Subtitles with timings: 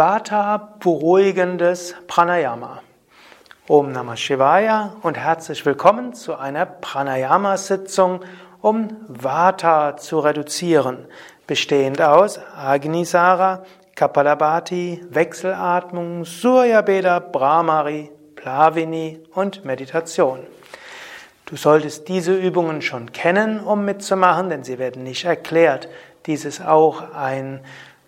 [0.00, 2.80] Vata beruhigendes Pranayama.
[3.68, 8.20] Om Namah Shivaya und herzlich willkommen zu einer Pranayama-Sitzung,
[8.62, 11.06] um Vata zu reduzieren,
[11.46, 20.38] bestehend aus Agnisara, Kapalabhati, Wechselatmung, Surya Beda, Brahmari, Plavini und Meditation.
[21.44, 25.90] Du solltest diese Übungen schon kennen, um mitzumachen, denn sie werden nicht erklärt.
[26.24, 27.60] Dies ist auch ein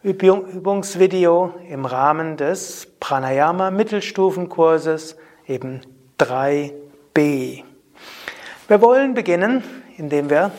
[0.04, 5.16] Übungsvideo im Rahmen des Pranayama Mittelstufenkurses,
[5.46, 5.80] eben
[6.18, 7.62] 3b.
[8.66, 9.62] Wir wollen beginnen,
[9.96, 10.50] indem wir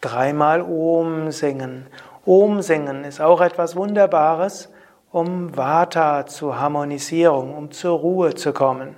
[0.00, 1.86] dreimal Om singen.
[2.24, 4.68] Om singen ist auch etwas Wunderbares,
[5.10, 8.94] um Vata zur Harmonisierung, um zur Ruhe zu kommen.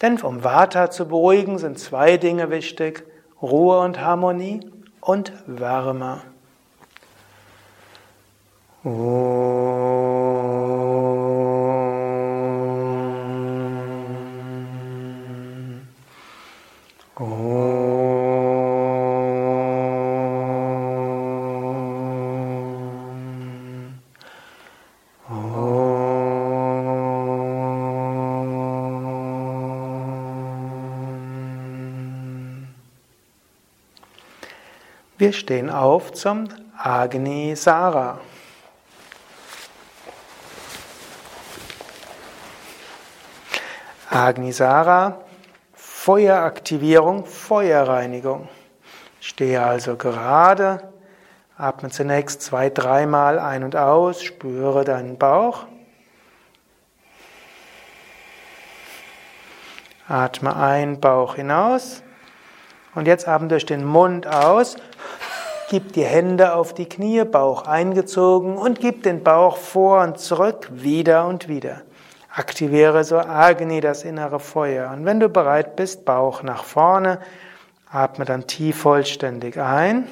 [0.00, 3.04] Denn um Vata zu beruhigen, sind zwei Dinge wichtig:
[3.42, 4.60] Ruhe und Harmonie
[5.00, 6.22] und Wärme.
[8.84, 8.92] Wir
[35.32, 38.20] stehen auf zum Agni Sara.
[44.14, 45.18] Agnisara,
[45.72, 48.48] Feueraktivierung, Feuerreinigung.
[49.18, 50.92] Stehe also gerade,
[51.58, 55.66] atme zunächst zwei, dreimal ein und aus, spüre deinen Bauch.
[60.06, 62.04] Atme ein, Bauch hinaus.
[62.94, 64.76] Und jetzt atme durch den Mund aus.
[65.70, 70.68] Gib die Hände auf die Knie, Bauch eingezogen und gib den Bauch vor und zurück,
[70.70, 71.82] wieder und wieder.
[72.36, 74.90] Aktiviere so Agni, das innere Feuer.
[74.90, 77.20] Und wenn du bereit bist, Bauch nach vorne,
[77.88, 80.08] atme dann tief vollständig ein.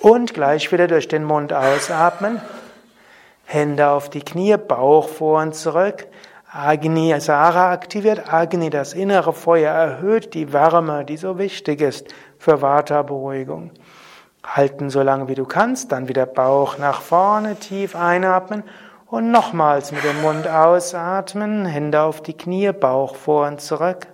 [0.00, 2.42] Und gleich wieder durch den Mund ausatmen.
[3.46, 6.06] Hände auf die Knie, Bauch vor und zurück.
[6.52, 12.60] Agni Sara aktiviert Agni, das innere Feuer, erhöht die Wärme, die so wichtig ist für
[12.60, 13.70] Vata-Beruhigung.
[14.44, 18.62] Halten so lange wie du kannst, dann wieder Bauch nach vorne, tief einatmen
[19.12, 24.06] und nochmals mit dem Mund ausatmen, Hände auf die Knie, Bauch vor und zurück.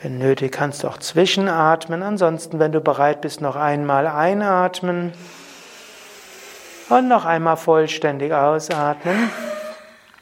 [0.00, 2.04] Wenn nötig, kannst du auch zwischenatmen.
[2.04, 5.12] Ansonsten, wenn du bereit bist, noch einmal einatmen
[6.88, 9.28] und noch einmal vollständig ausatmen.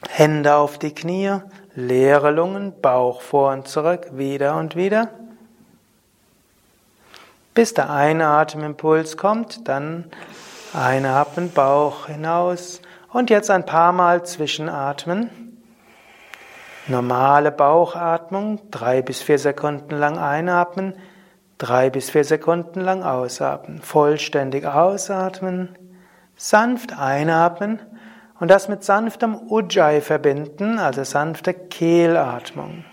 [0.09, 1.35] Hände auf die Knie,
[1.75, 5.09] leere Lungen, Bauch vor und zurück, wieder und wieder.
[7.53, 10.09] Bis der Einatemimpuls kommt, dann
[10.73, 12.81] Einatmen, Bauch hinaus
[13.11, 15.31] und jetzt ein paar Mal zwischenatmen.
[16.87, 20.93] Normale Bauchatmung, drei bis vier Sekunden lang einatmen,
[21.57, 23.81] drei bis vier Sekunden lang ausatmen.
[23.81, 25.75] Vollständig ausatmen,
[26.35, 27.79] sanft einatmen
[28.39, 32.85] und das mit sanftem Ujjayi verbinden, also sanfte Kehlatmung.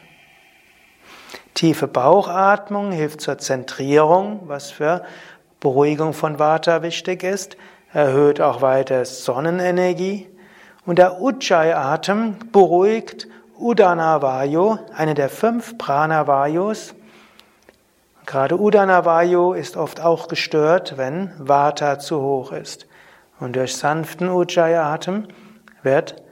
[1.52, 5.04] Tiefe Bauchatmung hilft zur Zentrierung, was für
[5.66, 7.56] Beruhigung von Vata wichtig ist,
[7.92, 10.28] erhöht auch weiter Sonnenenergie.
[10.84, 13.26] Und der Ujjayi-Atem beruhigt
[13.58, 16.94] Udana Vayu, eine der fünf Prana-Vayus.
[18.26, 22.86] Gerade Udana Vayu ist oft auch gestört, wenn Vata zu hoch ist.
[23.40, 25.26] Und durch sanften Ujjayi-Atem
[25.82, 26.22] wird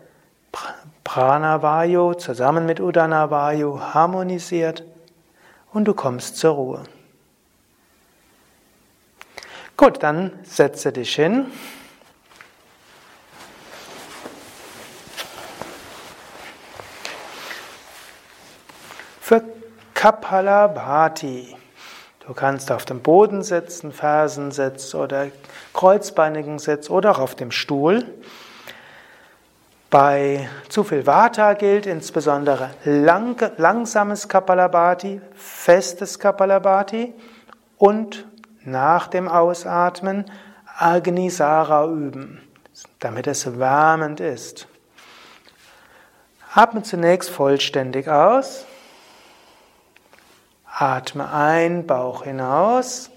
[1.02, 4.84] Prana Vayu zusammen mit Udana Vayu harmonisiert
[5.72, 6.82] und du kommst zur Ruhe.
[9.76, 11.46] Gut, dann setze dich hin.
[19.20, 19.42] Für
[19.94, 21.56] Kapalabhati.
[22.26, 25.26] Du kannst auf dem Boden sitzen, Fersensitz oder
[25.72, 28.06] kreuzbeinigen Sitz oder auch auf dem Stuhl.
[29.90, 37.12] Bei zu viel Vata gilt insbesondere lang, langsames Kapalabhati, festes Kapalabhati
[37.76, 38.24] und
[38.64, 40.24] nach dem Ausatmen
[40.76, 42.40] Agnisara üben,
[42.98, 44.66] damit es wärmend ist.
[46.54, 48.64] Atme zunächst vollständig aus.
[50.66, 53.10] Atme ein, Bauch hinaus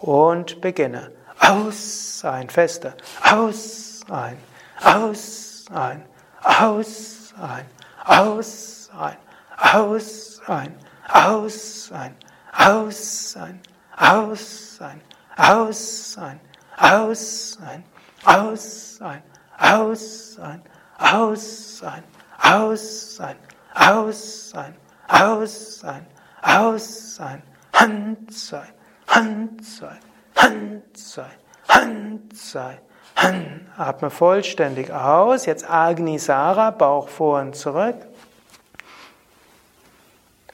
[0.00, 1.12] und beginne.
[1.38, 2.94] Aus, ein, feste.
[3.22, 4.36] Aus, ein,
[4.82, 6.02] aus, ein,
[6.42, 7.66] aus, ein,
[8.04, 9.16] aus, ein,
[9.56, 10.74] aus, ein,
[11.08, 12.14] aus, ein,
[12.52, 13.60] aus, ein.
[13.96, 15.00] Aus, ein,
[15.36, 16.40] aus, ein,
[16.76, 17.84] aus, ein,
[18.24, 19.22] aus, ein,
[19.58, 20.62] aus, ein,
[20.98, 22.04] aus, ein,
[22.38, 23.36] aus, ein,
[23.74, 24.76] aus, ein,
[25.08, 26.06] aus, ein,
[26.42, 27.42] aus, ein,
[27.80, 28.62] Hand sei,
[29.06, 29.96] Hand sei,
[30.36, 31.30] Hand sei,
[31.68, 32.78] Hand sei,
[33.16, 33.62] Hand.
[33.78, 35.46] Atme vollständig aus.
[35.46, 37.96] Jetzt Agni Sara, Bauch vor und zurück.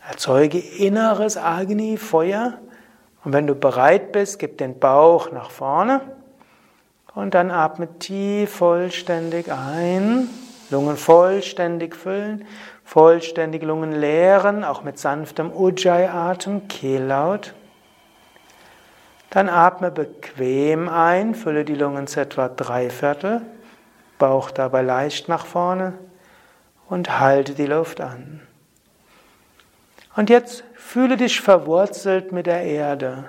[0.09, 2.59] Erzeuge inneres Agni, Feuer.
[3.27, 6.01] Und wenn du bereit bist, gib den Bauch nach vorne.
[7.13, 10.29] Und dann atme tief vollständig ein.
[10.71, 12.45] Lungen vollständig füllen,
[12.85, 17.53] vollständig Lungen leeren, auch mit sanftem Ujjayi-Atem, Kehllaut.
[19.31, 23.41] Dann atme bequem ein, fülle die Lungen zu etwa drei Viertel,
[24.21, 25.95] Bauch dabei leicht nach vorne
[26.89, 28.41] und halte die Luft an.
[30.17, 33.29] Und jetzt fühle dich verwurzelt mit der Erde.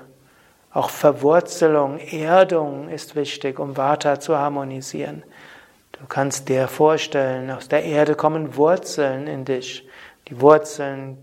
[0.71, 5.23] Auch Verwurzelung, Erdung ist wichtig, um Vata zu harmonisieren.
[5.91, 9.87] Du kannst dir vorstellen, aus der Erde kommen Wurzeln in dich.
[10.29, 11.17] Die Wurzeln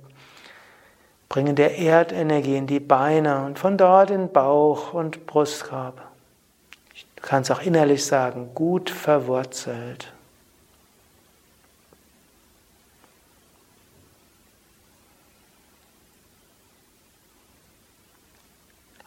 [1.28, 6.02] bringen dir Erdenergie in die Beine und von dort in Bauch und Brustkorb.
[7.17, 10.13] Du kannst auch innerlich sagen, gut verwurzelt.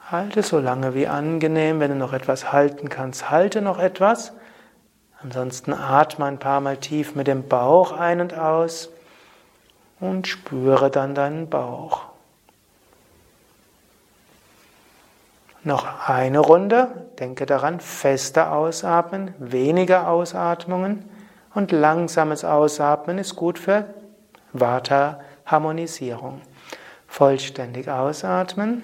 [0.10, 4.32] Halte so lange wie angenehm, wenn du noch etwas halten kannst, halte noch etwas.
[5.22, 8.90] Ansonsten atme ein paar Mal tief mit dem Bauch ein und aus
[10.00, 12.04] und spüre dann deinen Bauch.
[15.66, 16.88] Noch eine Runde.
[17.20, 21.04] Denke daran, feste Ausatmen, weniger Ausatmungen
[21.54, 23.94] und langsames Ausatmen ist gut für
[24.54, 26.40] Vata-Harmonisierung.
[27.10, 28.84] Vollständig ausatmen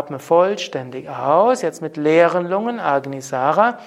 [0.00, 1.62] Atme vollständig aus.
[1.62, 3.78] Jetzt mit leeren Lungen, Agnisara.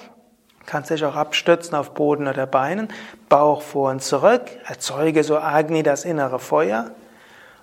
[0.66, 2.88] Kannst dich auch abstützen auf Boden oder Beinen.
[3.28, 4.42] Bauch vor und zurück.
[4.66, 6.90] Erzeuge so Agni, das innere Feuer.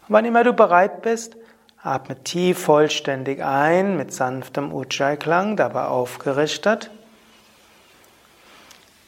[0.08, 1.38] Und wann immer du bereit bist,
[1.82, 6.92] atme tief vollständig ein mit sanftem Ujjayi-Klang, dabei aufgerichtet.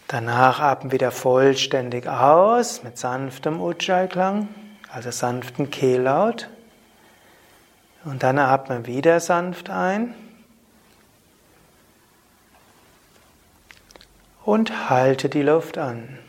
[0.08, 4.48] Danach atme wieder vollständig aus mit sanftem Ujjayi-Klang
[4.94, 6.50] also sanften Kehllaut.
[8.06, 10.14] Und dann atme wieder sanft ein.
[14.46, 16.20] Und halte die Luft an.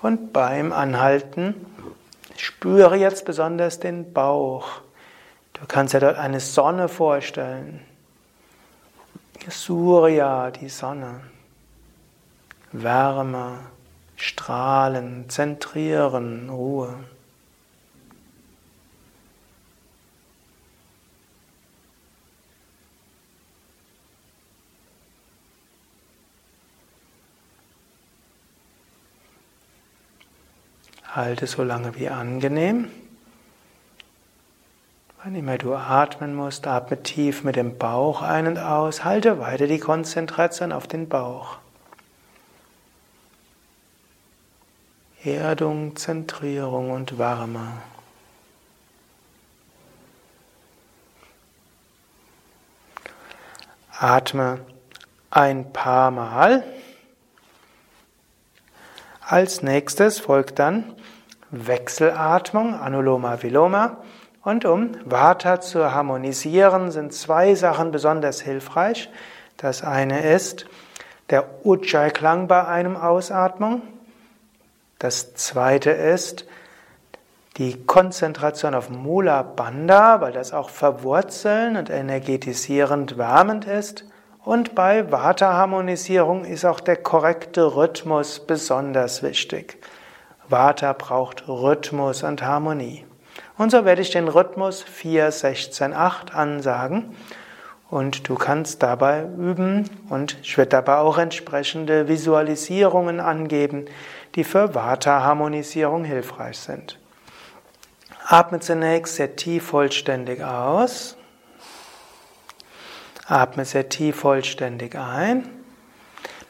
[0.00, 1.54] Und beim Anhalten
[2.36, 4.68] spüre jetzt besonders den Bauch.
[5.54, 7.80] Du kannst dir dort eine Sonne vorstellen.
[9.50, 11.20] Surya, die Sonne.
[12.74, 13.60] Wärme,
[14.16, 16.92] Strahlen, Zentrieren, Ruhe.
[31.04, 32.90] Halte so lange wie angenehm.
[35.22, 39.04] Wann immer du atmen musst, atme tief mit dem Bauch ein und aus.
[39.04, 41.58] Halte weiter die Konzentration auf den Bauch.
[45.24, 47.66] Erdung, Zentrierung und Wärme.
[53.98, 54.60] Atme
[55.30, 56.62] ein paar Mal.
[59.26, 60.94] Als nächstes folgt dann
[61.50, 63.98] Wechselatmung, Anuloma Viloma.
[64.42, 69.08] Und um Vata zu harmonisieren, sind zwei Sachen besonders hilfreich.
[69.56, 70.66] Das eine ist
[71.30, 73.80] der Ujjayi-Klang bei einem Ausatmung.
[75.04, 76.46] Das zweite ist
[77.58, 84.06] die Konzentration auf Mula Bandha, weil das auch verwurzeln und energetisierend wärmend ist.
[84.46, 89.76] Und bei Vata-Harmonisierung ist auch der korrekte Rhythmus besonders wichtig.
[90.48, 93.04] Vata braucht Rhythmus und Harmonie.
[93.58, 97.14] Und so werde ich den Rhythmus 4, 16, 8 ansagen.
[97.90, 103.84] Und du kannst dabei üben und ich werde dabei auch entsprechende Visualisierungen angeben,
[104.34, 106.98] die für Vata-Harmonisierung hilfreich sind.
[108.26, 111.16] Atme zunächst sehr tief vollständig aus.
[113.26, 115.48] Atme sehr tief vollständig ein.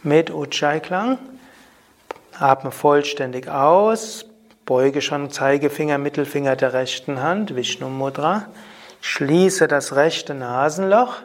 [0.03, 1.19] Mit Ujjayi-Klang.
[2.39, 4.27] Atme vollständig aus.
[4.65, 8.47] Beuge schon Zeigefinger, Mittelfinger der rechten Hand, Vishnu Mudra.
[9.01, 11.17] Schließe das rechte Nasenloch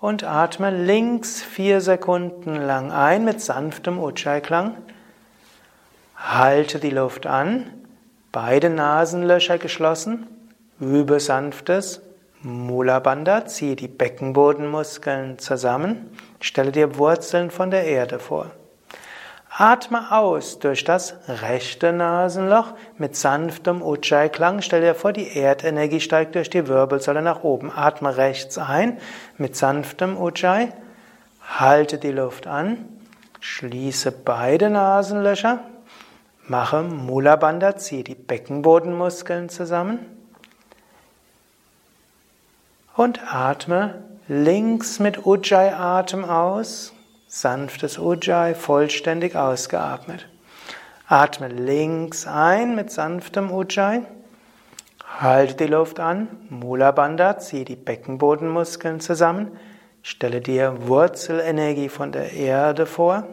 [0.00, 4.76] und atme links vier Sekunden lang ein mit sanftem Ujjayi-Klang.
[6.18, 7.70] Halte die Luft an,
[8.32, 10.26] beide Nasenlöcher geschlossen,
[10.80, 12.02] übe sanftes
[12.42, 16.10] Mula Bandha, ziehe die Beckenbodenmuskeln zusammen,
[16.40, 18.50] stelle dir Wurzeln von der Erde vor.
[19.50, 24.60] Atme aus durch das rechte Nasenloch mit sanftem Ujjayi-Klang.
[24.62, 27.72] Stell dir vor, die Erdenergie steigt durch die Wirbelsäule nach oben.
[27.74, 28.98] Atme rechts ein
[29.36, 30.68] mit sanftem Ujjayi.
[31.58, 32.84] Halte die Luft an.
[33.40, 35.60] Schließe beide Nasenlöcher.
[36.50, 39.98] Mache Mula Bandha, ziehe die Beckenbodenmuskeln zusammen.
[42.96, 46.94] Und atme links mit Ujjayi-Atem aus.
[47.26, 50.26] Sanftes Ujjayi, vollständig ausgeatmet.
[51.06, 54.06] Atme links ein mit sanftem Ujjayi.
[55.20, 56.28] Halte die Luft an.
[56.48, 59.58] Mula Bandha, ziehe die Beckenbodenmuskeln zusammen.
[60.00, 63.24] Stelle dir Wurzelenergie von der Erde vor.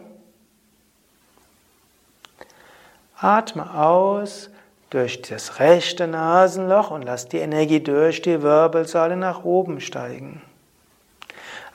[3.17, 4.49] Atme aus
[4.89, 10.41] durch das rechte Nasenloch und lass die Energie durch die Wirbelsäule nach oben steigen.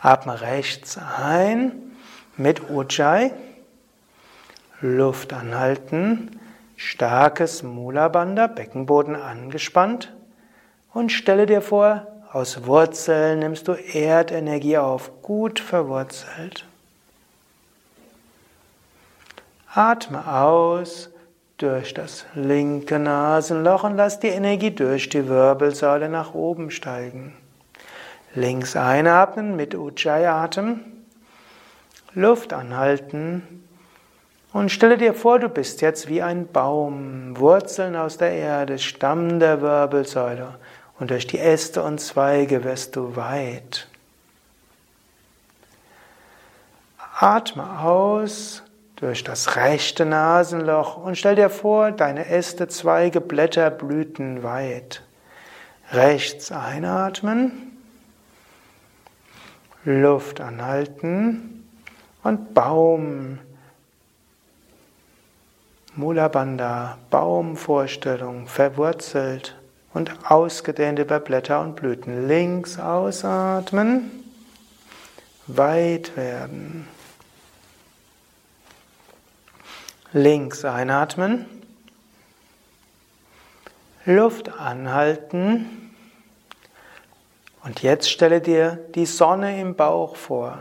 [0.00, 1.72] Atme rechts ein
[2.36, 3.32] mit Ujjayi.
[4.82, 6.40] Luft anhalten,
[6.76, 10.10] starkes Mula Bandha, Beckenboden angespannt
[10.94, 16.64] und stelle dir vor, aus Wurzeln nimmst du Erdenergie auf, gut verwurzelt.
[19.74, 21.10] Atme aus
[21.62, 27.34] durch das linke Nasenloch und lass die Energie durch die Wirbelsäule nach oben steigen.
[28.34, 30.80] Links einatmen mit Ujjayi-Atem.
[32.14, 33.64] Luft anhalten
[34.52, 39.38] und stelle dir vor, du bist jetzt wie ein Baum, Wurzeln aus der Erde, Stamm
[39.38, 40.54] der Wirbelsäule
[40.98, 43.86] und durch die Äste und Zweige wirst du weit.
[47.18, 48.62] Atme aus
[49.00, 55.02] durch das rechte Nasenloch und stell dir vor, deine Äste, Zweige, Blätter, Blüten weit.
[55.90, 57.78] Rechts einatmen,
[59.84, 61.66] Luft anhalten
[62.22, 63.38] und Baum,
[65.96, 69.56] Mula Bandha, Baumvorstellung, verwurzelt
[69.94, 72.28] und ausgedehnt über Blätter und Blüten.
[72.28, 74.10] Links ausatmen,
[75.46, 76.86] weit werden.
[80.12, 81.46] Links einatmen,
[84.04, 85.92] Luft anhalten
[87.62, 90.58] und jetzt stelle dir die Sonne im Bauch vor.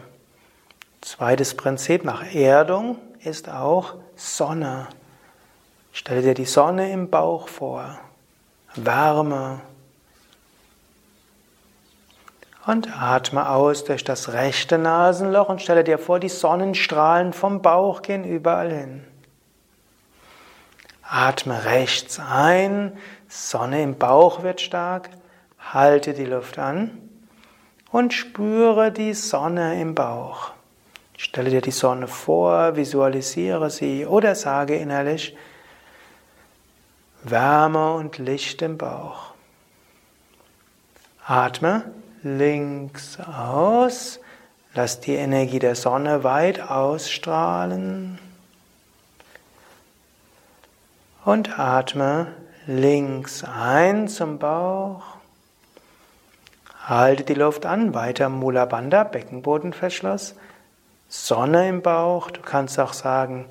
[1.01, 4.87] Zweites Prinzip nach Erdung ist auch Sonne.
[5.93, 7.99] Stelle dir die Sonne im Bauch vor,
[8.75, 9.61] Wärme.
[12.67, 18.03] Und atme aus durch das rechte Nasenloch und stelle dir vor, die Sonnenstrahlen vom Bauch
[18.03, 19.08] gehen überall hin.
[21.11, 22.95] Atme rechts ein,
[23.27, 25.09] Sonne im Bauch wird stark,
[25.57, 27.09] halte die Luft an
[27.91, 30.51] und spüre die Sonne im Bauch.
[31.17, 35.35] Stelle dir die Sonne vor, visualisiere sie oder sage innerlich
[37.23, 39.33] Wärme und Licht im Bauch.
[41.25, 44.19] Atme links aus,
[44.75, 48.19] lass die Energie der Sonne weit ausstrahlen
[51.29, 52.33] und atme
[52.65, 55.03] links ein zum Bauch.
[56.87, 60.33] Halte die Luft an, weiter Mula Bandha, Beckenbodenverschluss.
[61.07, 62.31] Sonne im Bauch.
[62.31, 63.45] Du kannst auch sagen,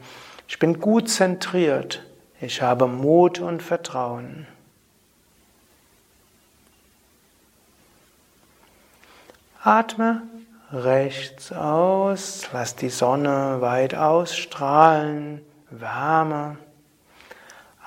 [0.49, 2.04] ich bin gut zentriert.
[2.40, 4.49] Ich habe Mut und Vertrauen.
[9.62, 10.23] Atme
[10.73, 16.56] rechts aus, lass die Sonne weit ausstrahlen, Wärme.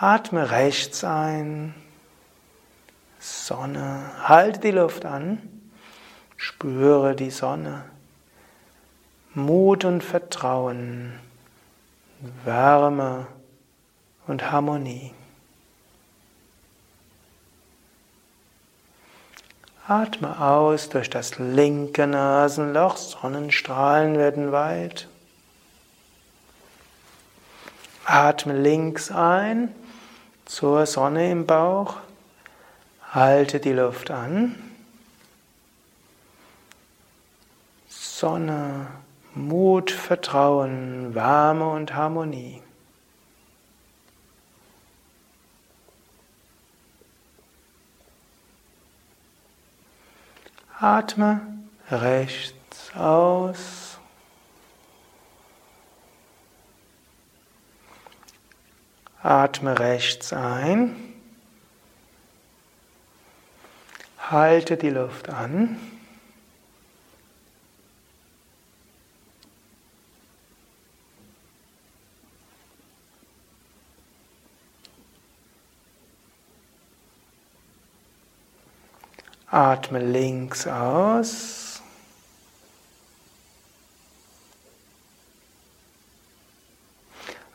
[0.02, 1.76] Atme rechts ein,
[3.20, 5.38] Sonne, halte die Luft an,
[6.38, 7.86] spüre die Sonne.
[9.36, 11.20] Mut und Vertrauen,
[12.44, 13.28] Wärme
[14.26, 15.14] und Harmonie.
[19.88, 25.08] Atme aus durch das linke Nasenloch, Sonnenstrahlen werden weit.
[28.04, 29.76] Atme links ein
[30.52, 31.96] zur Sonne im Bauch.
[33.14, 34.56] Halte die Luft an.
[37.88, 38.88] Sonne,
[39.34, 42.62] Mut, Vertrauen, Wärme und Harmonie.
[50.80, 51.40] Atme
[51.90, 53.91] rechts aus.
[59.24, 60.96] Atme rechts ein.
[64.18, 65.78] Halte die Luft an.
[79.52, 81.71] Atme links aus.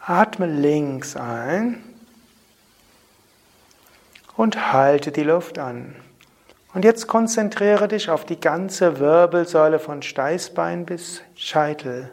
[0.09, 1.83] Atme links ein
[4.37, 5.97] und halte die Luft an.
[6.73, 12.13] Und jetzt konzentriere dich auf die ganze Wirbelsäule von Steißbein bis Scheitel.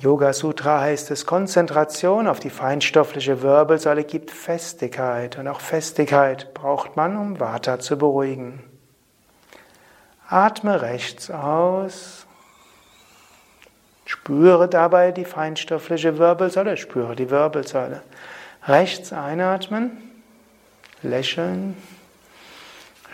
[0.00, 6.94] Yoga Sutra heißt es, Konzentration auf die feinstoffliche Wirbelsäule gibt Festigkeit und auch Festigkeit braucht
[6.94, 8.62] man, um Vata zu beruhigen.
[10.28, 12.26] Atme rechts aus.
[14.12, 18.02] Spüre dabei die feinstoffliche Wirbelsäule, spüre die Wirbelsäule.
[18.68, 19.90] Rechts einatmen,
[21.02, 21.78] lächeln,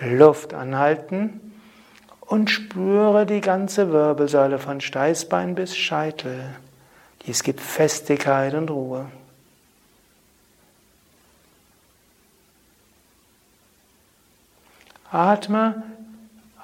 [0.00, 1.54] Luft anhalten
[2.20, 6.56] und spüre die ganze Wirbelsäule von Steißbein bis Scheitel.
[7.24, 9.06] Es gibt Festigkeit und Ruhe.
[15.12, 15.80] Atme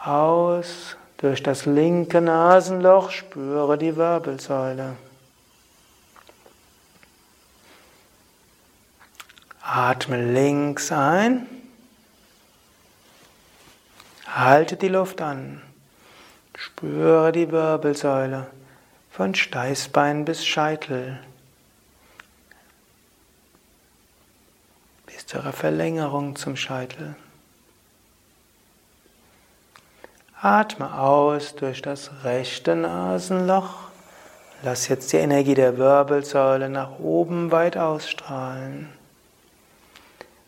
[0.02, 4.96] aus durch das linke Nasenloch, spüre die Wirbelsäule.
[9.62, 11.46] Atme links ein.
[14.26, 15.62] Halte die Luft an.
[16.56, 18.46] Spüre die Wirbelsäule
[19.10, 21.20] von Steißbein bis Scheitel,
[25.06, 27.14] bis zur Verlängerung zum Scheitel.
[30.44, 33.76] Atme aus durch das rechte Nasenloch.
[34.62, 38.90] Lass jetzt die Energie der Wirbelsäule nach oben weit ausstrahlen.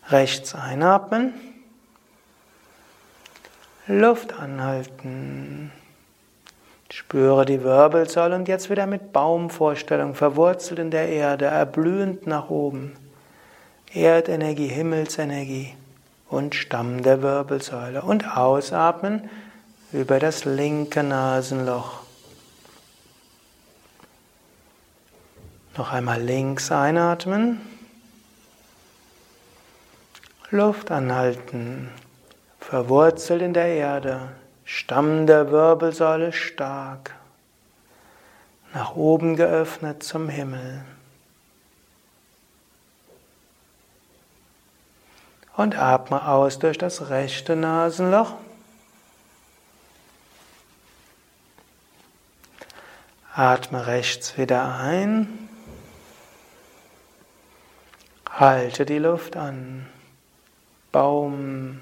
[0.09, 1.33] Rechts einatmen.
[3.87, 5.71] Luft anhalten.
[6.91, 12.95] Spüre die Wirbelsäule und jetzt wieder mit Baumvorstellung, verwurzelt in der Erde, erblühend nach oben.
[13.91, 15.73] Erdenergie, Himmelsenergie
[16.29, 18.03] und Stamm der Wirbelsäule.
[18.03, 19.27] Und ausatmen
[19.91, 22.01] über das linke Nasenloch.
[25.77, 27.61] Noch einmal links einatmen.
[30.49, 31.89] Luft anhalten.
[32.59, 34.29] Verwurzelt in der Erde.
[34.69, 37.15] Stamm der Wirbelsäule stark,
[38.73, 40.83] nach oben geöffnet zum Himmel.
[45.55, 48.33] Und atme aus durch das rechte Nasenloch.
[53.37, 55.47] Atme rechts wieder ein.
[58.31, 59.85] Halte die Luft an.
[60.91, 61.81] Baum,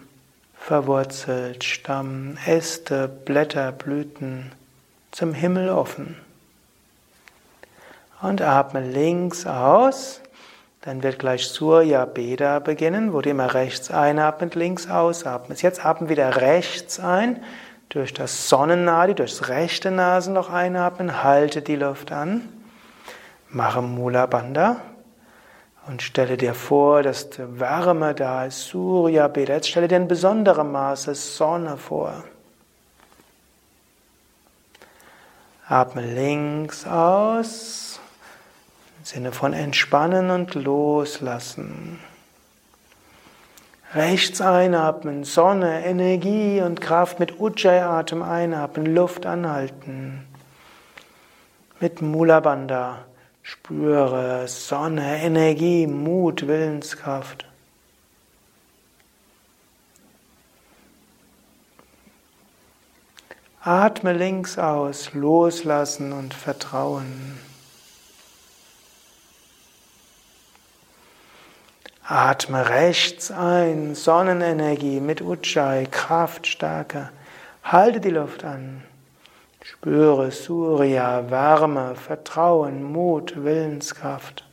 [0.58, 4.52] verwurzelt, Stamm, Äste, Blätter, Blüten
[5.12, 6.18] zum Himmel offen.
[8.22, 10.20] Und atme links aus.
[10.82, 15.62] Dann wird gleich Surya Beda beginnen, wo du immer rechts einatmet, links ausatmest.
[15.62, 17.42] Jetzt atmen wieder rechts ein,
[17.90, 22.42] durch das Sonnennadi, durchs rechte Nasenloch einatmen, halte die Luft an.
[23.50, 24.82] Mache Mula Bandha.
[25.88, 29.54] Und stelle dir vor, dass Wärme da ist, Surya Beda.
[29.54, 32.24] Jetzt stelle dir in besonderem Maße Sonne vor.
[35.68, 38.00] Atme links aus,
[39.00, 42.00] im Sinne von entspannen und loslassen.
[43.96, 50.28] Rechts einatmen, Sonne, Energie und Kraft mit Ujjayi-Atem einatmen, Luft anhalten.
[51.80, 53.06] Mit Mula Bandha
[53.48, 57.46] Spüre Sonne, Energie, Mut, Willenskraft.
[63.62, 67.45] Atme links aus, loslassen und vertrauen.
[72.08, 77.12] Atme rechts ein, Sonnenenergie mit Ujjayi, Kraft stärker.
[77.64, 78.84] Halte die Luft an.
[79.64, 84.46] Spüre Surya, Wärme, Vertrauen, Mut, Willenskraft.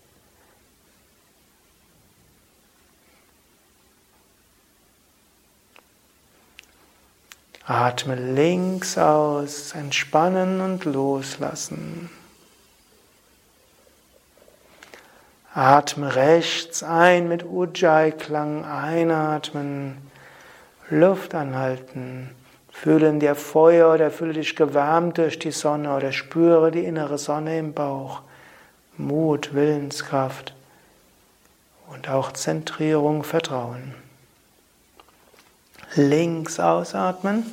[7.67, 12.09] Atme links aus, entspannen und loslassen.
[15.55, 19.99] Atme rechts ein mit Ujjayi-Klang einatmen,
[20.89, 22.31] Luft anhalten.
[22.71, 27.19] Fühle in dir Feuer oder fühle dich gewärmt durch die Sonne oder spüre die innere
[27.19, 28.23] Sonne im Bauch.
[28.97, 30.55] Mut, Willenskraft
[31.91, 33.95] und auch Zentrierung, Vertrauen.
[35.95, 37.45] Links ausatmen.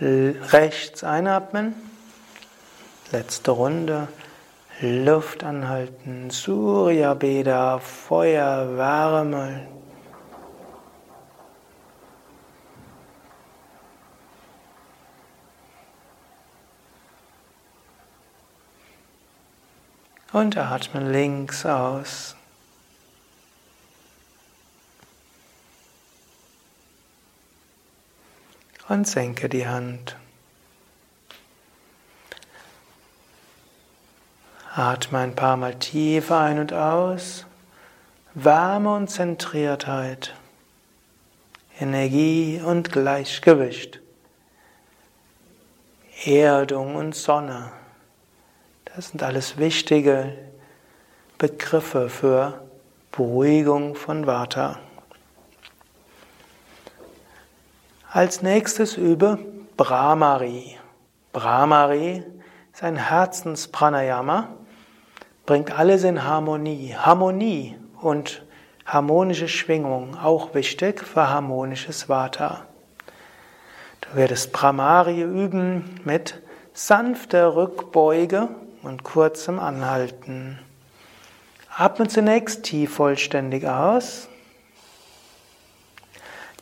[0.00, 1.93] Rechts einatmen.
[3.12, 4.08] Letzte Runde.
[4.80, 6.30] Luft anhalten.
[6.30, 9.68] Surya Beda, Feuer, Wärme.
[20.32, 22.34] Und atme links aus.
[28.88, 30.16] Und senke die Hand.
[34.76, 37.46] Atme ein paar Mal tief ein und aus.
[38.34, 40.34] Wärme und Zentriertheit.
[41.78, 44.00] Energie und Gleichgewicht.
[46.24, 47.70] Erdung und Sonne.
[48.84, 50.36] Das sind alles wichtige
[51.38, 52.60] Begriffe für
[53.12, 54.80] Beruhigung von Vata.
[58.10, 59.38] Als nächstes übe
[59.76, 60.76] Brahmari.
[61.32, 62.24] Brahmari
[62.72, 64.48] ist ein Herzenspranayama
[65.46, 66.94] bringt alles in Harmonie.
[66.96, 68.42] Harmonie und
[68.86, 72.66] harmonische Schwingung, auch wichtig für harmonisches Vata.
[74.00, 76.40] Du wirst Brahmari üben mit
[76.72, 78.48] sanfter Rückbeuge
[78.82, 80.58] und kurzem Anhalten.
[81.76, 84.28] Atme zunächst tief vollständig aus.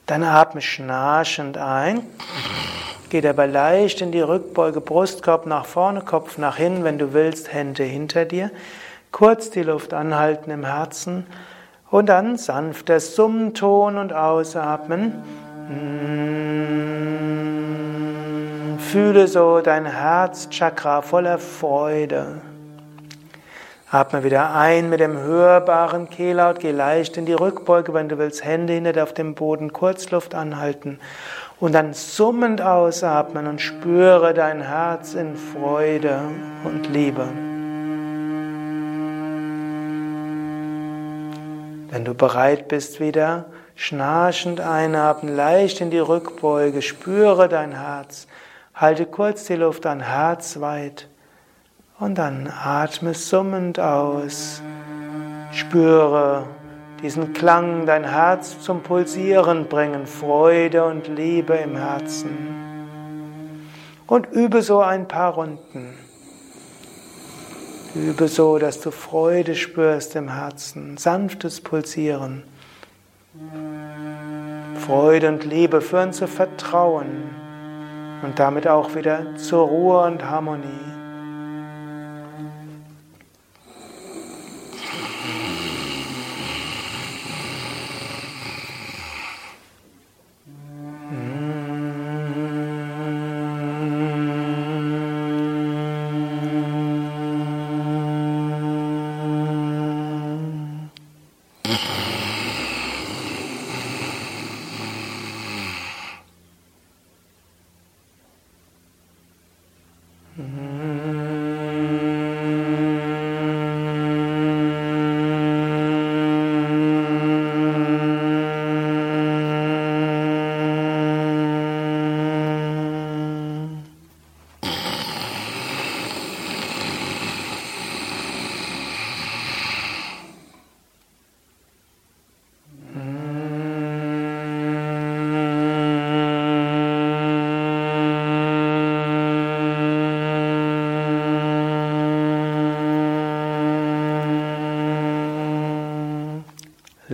[0.06, 2.06] Dann atme schnarchend ein.
[3.12, 7.52] Geh dabei leicht in die Rückbeuge, Brustkorb nach vorne, Kopf nach hinten, wenn du willst,
[7.52, 8.50] Hände hinter dir.
[9.10, 11.26] Kurz die Luft anhalten im Herzen
[11.90, 15.22] und dann sanft der Summton und ausatmen.
[18.78, 22.40] Fühle so dein Herzchakra voller Freude.
[23.92, 28.42] Atme wieder ein mit dem hörbaren Kehllaut, geh leicht in die Rückbeuge, wenn du willst,
[28.42, 30.98] Hände hinter auf dem Boden, Kurzluft anhalten
[31.60, 36.22] und dann summend ausatmen und spüre dein Herz in Freude
[36.64, 37.28] und Liebe.
[41.90, 48.26] Wenn du bereit bist wieder, schnarchend einatmen, leicht in die Rückbeuge, spüre dein Herz,
[48.72, 51.08] halte kurz die Luft an Herz weit
[52.02, 54.60] und dann atme summend aus,
[55.52, 56.48] spüre
[57.00, 62.36] diesen Klang dein Herz zum Pulsieren bringen, Freude und Liebe im Herzen.
[64.08, 65.94] Und übe so ein paar Runden.
[67.94, 72.42] Übe so, dass du Freude spürst im Herzen, sanftes Pulsieren.
[74.84, 77.30] Freude und Liebe führen zu Vertrauen
[78.24, 81.01] und damit auch wieder zur Ruhe und Harmonie.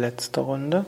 [0.08, 0.86] Letzte Runde.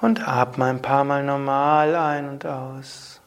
[0.00, 3.20] Und atme ein paar Mal normal ein und aus.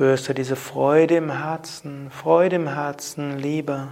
[0.00, 3.88] Spürst du diese Freude im Herzen, Freude im Herzen, Liebe,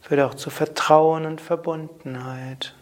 [0.00, 2.74] führt auch zu Vertrauen und Verbundenheit.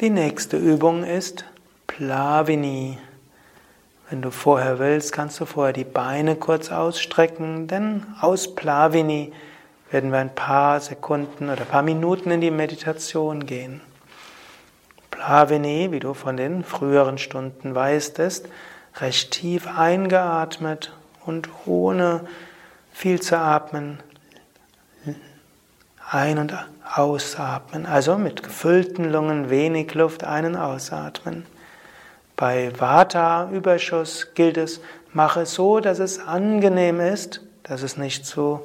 [0.00, 1.44] Die nächste Übung ist
[1.86, 2.96] Plavini.
[4.12, 9.32] Wenn du vorher willst, kannst du vorher die Beine kurz ausstrecken, denn aus Plavini
[9.90, 13.80] werden wir ein paar Sekunden oder ein paar Minuten in die Meditation gehen.
[15.10, 18.50] Plavini, wie du von den früheren Stunden weißt, ist
[18.96, 20.92] recht tief eingeatmet
[21.24, 22.26] und ohne
[22.92, 23.98] viel zu atmen
[26.10, 26.54] ein- und
[26.94, 27.86] ausatmen.
[27.86, 31.46] Also mit gefüllten Lungen wenig Luft ein- und ausatmen.
[32.42, 34.80] Bei Vata-Überschuss gilt es,
[35.12, 38.62] mache es so, dass es angenehm ist, dass es nicht zu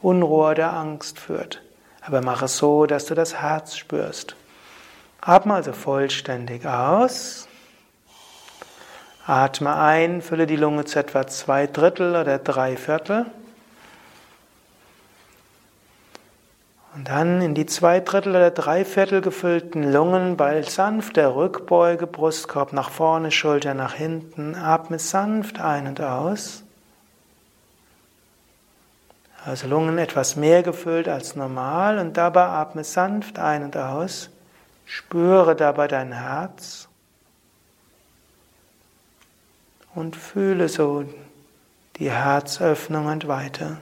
[0.00, 1.60] Unruhe oder Angst führt.
[2.00, 4.34] Aber mache es so, dass du das Herz spürst.
[5.20, 7.48] Atme also vollständig aus.
[9.26, 13.26] Atme ein, fülle die Lunge zu etwa zwei Drittel oder drei Viertel.
[16.98, 22.72] Und dann in die zwei Drittel oder drei Viertel gefüllten Lungen bei sanfter Rückbeuge, Brustkorb
[22.72, 24.56] nach vorne, Schulter nach hinten.
[24.56, 26.64] Atme sanft ein und aus.
[29.44, 34.30] Also Lungen etwas mehr gefüllt als normal und dabei atme sanft ein und aus.
[34.84, 36.88] Spüre dabei dein Herz
[39.94, 41.04] und fühle so
[41.94, 43.76] die Herzöffnung und weiter.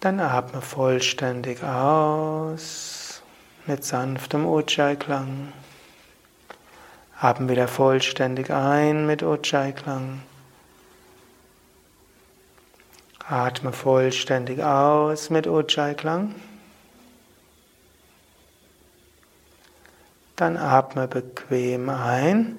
[0.00, 3.20] Dann atme vollständig aus
[3.66, 5.52] mit sanftem Ujjayi-Klang.
[7.20, 10.22] Atme wieder vollständig ein mit Ujjayi-Klang.
[13.28, 16.34] Atme vollständig aus mit Ujjayi-Klang.
[20.36, 22.56] Dann atme bequem ein.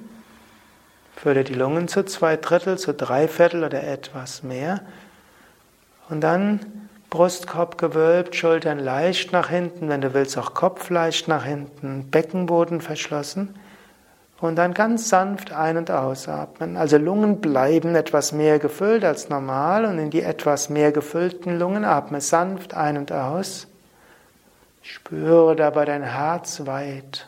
[1.15, 4.82] Fülle die Lungen zu zwei Drittel, zu drei Viertel oder etwas mehr.
[6.08, 6.81] Und dann
[7.12, 12.80] Brustkorb gewölbt, Schultern leicht nach hinten, wenn du willst auch Kopf leicht nach hinten, Beckenboden
[12.80, 13.54] verschlossen
[14.39, 16.78] und dann ganz sanft ein- und ausatmen.
[16.78, 21.84] Also Lungen bleiben etwas mehr gefüllt als normal und in die etwas mehr gefüllten Lungen
[21.84, 23.67] atme sanft ein und aus.
[24.82, 27.28] Spüre dabei dein Herz weit.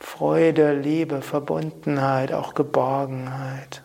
[0.00, 3.82] Freude, Liebe, Verbundenheit, auch Geborgenheit.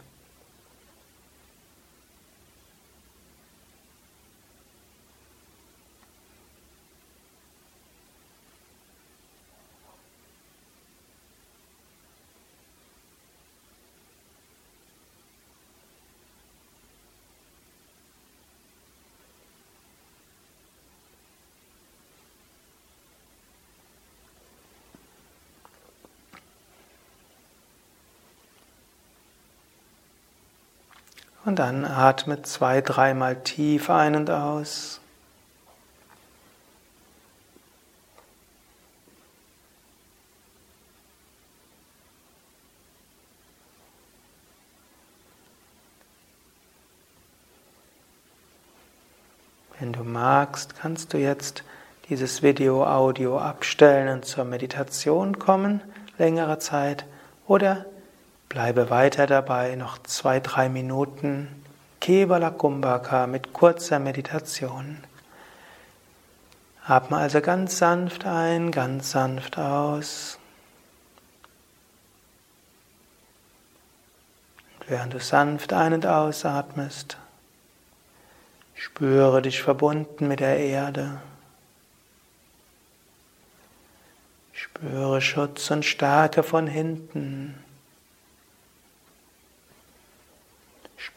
[31.48, 35.00] Und dann atme zwei, dreimal tief ein und aus.
[49.80, 51.64] Wenn du magst, kannst du jetzt
[52.10, 55.80] dieses Video, Audio abstellen und zur Meditation kommen,
[56.18, 57.06] längere Zeit,
[57.48, 57.86] oder
[58.50, 61.64] Bleibe weiter dabei, noch zwei, drei Minuten
[62.00, 65.04] Kevala Kumbhaka mit kurzer Meditation.
[66.86, 70.40] Atme also ganz sanft ein, ganz sanft aus.
[74.80, 77.18] Und während du sanft ein- und ausatmest,
[78.74, 81.20] spüre dich verbunden mit der Erde.
[84.54, 87.67] Spüre Schutz und Stärke von hinten.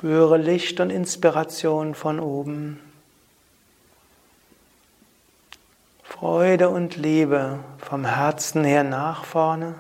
[0.01, 2.81] Spüre Licht und Inspiration von oben.
[6.03, 9.75] Freude und Liebe vom Herzen her nach vorne.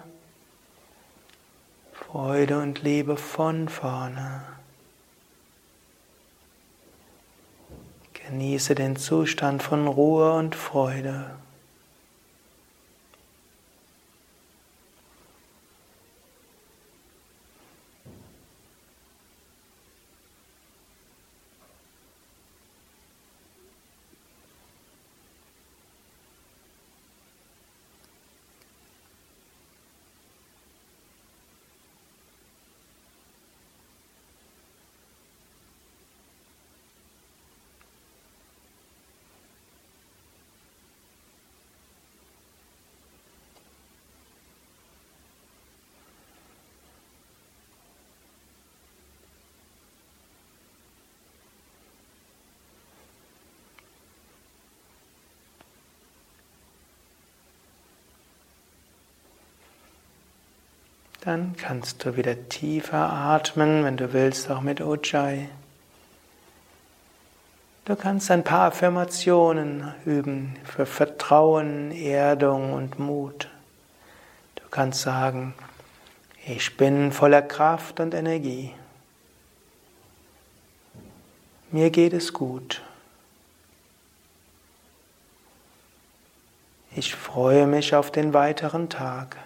[1.94, 4.42] Freude und Liebe von vorne.
[8.12, 11.30] Genieße den Zustand von Ruhe und Freude.
[61.22, 65.50] Dann kannst du wieder tiefer atmen, wenn du willst, auch mit Ujjayi.
[67.84, 73.48] Du kannst ein paar Affirmationen üben für Vertrauen, Erdung und Mut.
[74.54, 75.54] Du kannst sagen,
[76.46, 78.72] ich bin voller Kraft und Energie.
[81.70, 82.80] Mir geht es gut.
[86.96, 89.36] Ich freue mich auf den weiteren Tag.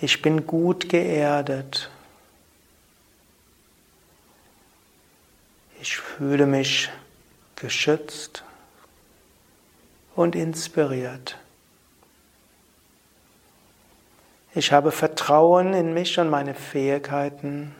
[0.00, 1.90] Ich bin gut geerdet.
[5.80, 6.88] Ich fühle mich
[7.56, 8.44] geschützt
[10.14, 11.36] und inspiriert.
[14.54, 17.74] Ich habe Vertrauen in mich und meine Fähigkeiten.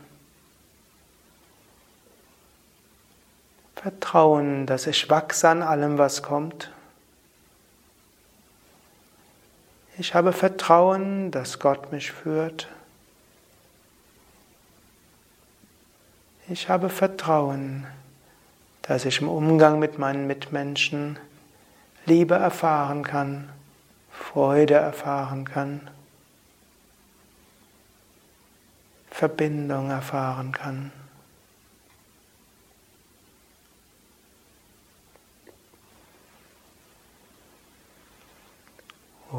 [3.75, 6.69] Vertrauen, dass ich wachse an allem, was kommt.
[9.99, 12.69] Ich habe Vertrauen, dass Gott mich führt.
[16.47, 17.85] Ich habe Vertrauen,
[18.81, 21.19] dass ich im Umgang mit meinen Mitmenschen
[22.05, 23.49] Liebe erfahren kann,
[24.09, 25.89] Freude erfahren kann,
[29.11, 30.93] Verbindung erfahren kann.
[39.31, 39.37] Shri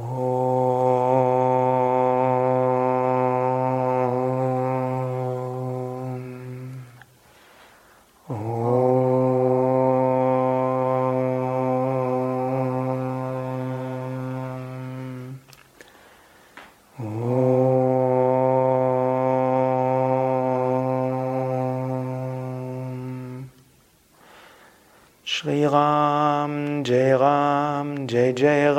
[25.67, 28.70] Ram, Jai Ram, Jai Jai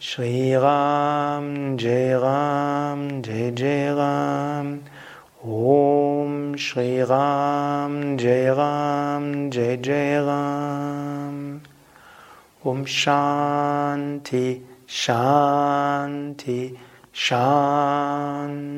[0.00, 4.84] Shri Ram, Jai Ram, Jai Jai Ram,
[5.42, 11.60] Om Shri Ram, Jai Ram, Jai Jai Ram,
[12.64, 16.78] Om Shanti, Shanti,
[17.12, 18.68] Shanti.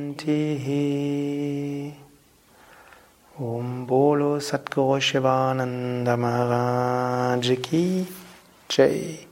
[3.39, 8.07] Om Bolo Satguru Shivananda Maharaj Ki
[8.69, 9.30] Jai.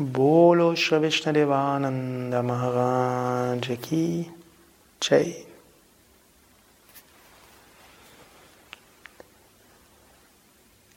[0.00, 4.30] Bolo Shri Vishnu Devananda Maharaj Ki
[5.00, 5.34] Jai.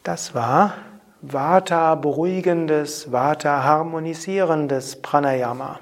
[0.04, 0.76] Das war
[1.24, 5.80] Vata beruhigendes, Vata harmonisierendes Pranayama.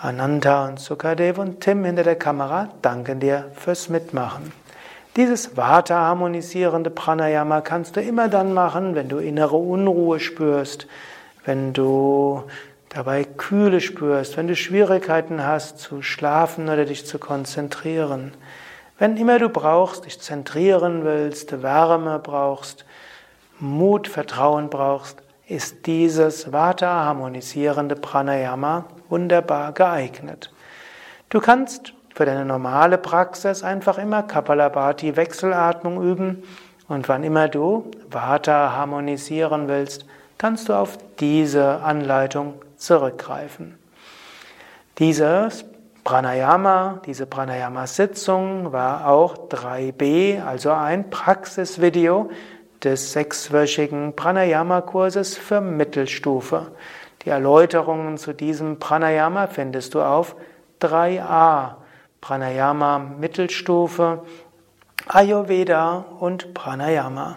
[0.00, 4.52] Ananta und Sukadev und Tim hinter der Kamera danken dir fürs Mitmachen.
[5.14, 10.86] Dieses Vata-harmonisierende Pranayama kannst du immer dann machen, wenn du innere Unruhe spürst,
[11.48, 12.44] wenn du
[12.90, 18.34] dabei Kühle spürst, wenn du Schwierigkeiten hast zu schlafen oder dich zu konzentrieren.
[18.98, 22.84] Wenn immer du brauchst, dich zentrieren willst, Wärme brauchst,
[23.60, 30.52] Mut, Vertrauen brauchst, ist dieses Vata-harmonisierende Pranayama wunderbar geeignet.
[31.30, 36.42] Du kannst für deine normale Praxis einfach immer Kapalabhati Wechselatmung üben
[36.88, 40.04] und wann immer du Vata harmonisieren willst,
[40.38, 43.78] kannst du auf diese Anleitung zurückgreifen.
[44.98, 45.64] Dieses
[46.04, 52.30] Pranayama, diese Pranayama-Sitzung war auch 3b, also ein Praxisvideo
[52.82, 56.68] des sechswöchigen Pranayama-Kurses für Mittelstufe.
[57.24, 60.36] Die Erläuterungen zu diesem Pranayama findest du auf
[60.80, 61.74] 3a
[62.20, 64.22] Pranayama Mittelstufe,
[65.08, 67.36] Ayurveda und Pranayama.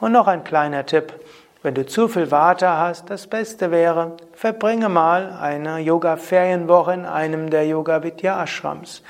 [0.00, 1.14] Und noch ein kleiner Tipp.
[1.62, 7.48] Wenn du zu viel Vata hast, das Beste wäre, verbringe mal eine Yoga-Ferienwoche in einem
[7.48, 9.02] der Yoga-Vidya-Ashrams.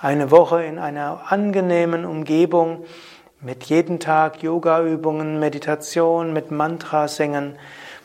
[0.00, 2.82] Eine Woche in einer angenehmen Umgebung
[3.42, 7.56] mit jeden Tag Yoga-Übungen, Meditation, mit Mantra singen,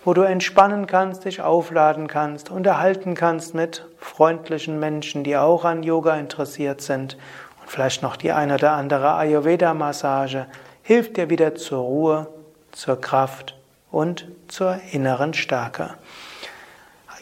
[0.06, 5.84] wo du entspannen kannst, dich aufladen kannst, unterhalten kannst mit freundlichen Menschen, die auch an
[5.84, 7.18] Yoga interessiert sind
[7.60, 10.46] und vielleicht noch die eine oder andere Ayurveda-Massage,
[10.84, 12.28] hilft dir wieder zur Ruhe,
[12.72, 13.58] zur Kraft
[13.92, 15.96] und zur inneren Stärke.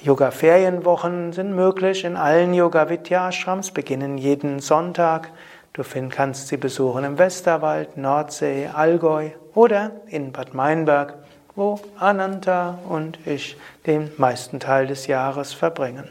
[0.03, 5.31] Yoga-Ferienwochen sind möglich in allen Yoga-Vidya-Ashrams, beginnen jeden Sonntag.
[5.73, 11.15] Du kannst sie besuchen im Westerwald, Nordsee, Allgäu oder in Bad Meinberg,
[11.55, 13.57] wo Ananta und ich
[13.87, 16.07] den meisten Teil des Jahres verbringen.